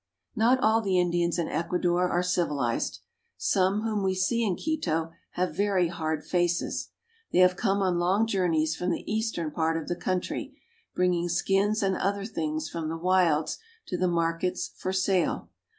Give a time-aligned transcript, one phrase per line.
[0.35, 3.01] Not all the Indians in Ecuador are civ ilized.
[3.37, 6.89] Some whom we see in Quito have very hard faces.
[7.31, 10.55] They have come on long journeys from the eastern part of the country,
[10.95, 13.59] bringing skins and other things from the wilds
[13.89, 15.51] to the markets for sale.